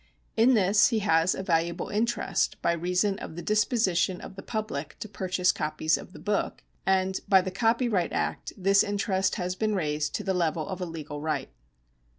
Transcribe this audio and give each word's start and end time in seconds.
In 0.35 0.55
this 0.55 0.87
he 0.87 0.97
has 1.05 1.35
a 1.35 1.43
valuable 1.43 1.89
interest 1.89 2.59
by 2.63 2.71
reason 2.71 3.19
of 3.19 3.35
the 3.35 3.43
disposition 3.43 4.19
of 4.19 4.35
the 4.35 4.41
public 4.41 4.97
to 4.97 5.07
purchase 5.07 5.51
copies 5.51 5.95
of 5.95 6.11
the 6.11 6.17
book, 6.17 6.63
and 6.87 7.19
by 7.29 7.41
the 7.41 7.51
Copyright 7.51 8.11
Act 8.11 8.51
this 8.57 8.83
interest 8.83 9.35
has 9.35 9.55
been 9.55 9.75
raised 9.75 10.15
to 10.15 10.23
the 10.23 10.33
level 10.33 10.67
of 10.67 10.81
a 10.81 10.87
legal 10.87 11.21
right. 11.21 11.51